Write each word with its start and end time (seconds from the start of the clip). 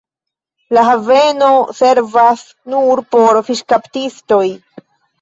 La 0.77 0.85
haveno 0.87 1.51
servas 1.83 2.43
nur 2.77 3.05
por 3.15 3.45
fiŝkaptistoj. 3.53 4.45